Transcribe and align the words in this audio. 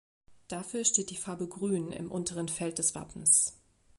Dafür 0.47 0.83
steht 0.83 1.11
die 1.11 1.15
Farbe 1.15 1.47
Grün 1.47 1.91
im 1.91 2.09
unteren 2.09 2.47
Feld 2.49 2.79
des 2.79 2.95
Wappens. 2.95 3.53